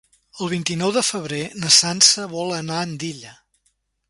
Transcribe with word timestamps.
El 0.45 0.49
vint-i-nou 0.53 0.93
de 0.95 1.03
febrer 1.09 1.43
na 1.65 1.71
Sança 1.77 2.27
vol 2.35 2.57
anar 2.61 2.81
a 2.81 2.89
Andilla. 2.89 3.37